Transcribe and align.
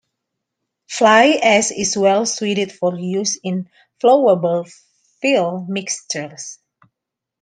Fly 0.89 1.39
ash 1.43 1.69
is 1.69 1.95
well 1.95 2.25
suited 2.25 2.71
for 2.71 2.97
use 2.97 3.39
in 3.43 3.69
flowable 4.01 4.67
fill 5.21 5.63
mixtures. 5.69 6.57